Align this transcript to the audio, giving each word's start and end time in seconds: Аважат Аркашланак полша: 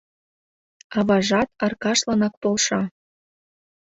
Аважат 0.99 1.49
Аркашланак 1.65 2.31
полша: 2.41 2.81